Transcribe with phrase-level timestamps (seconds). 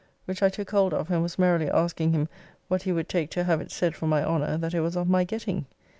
[0.25, 2.27] Which I took hold of and was merrily asking him
[2.69, 5.07] what he would take to have it said for my honour that it was of
[5.07, 5.67] my getting?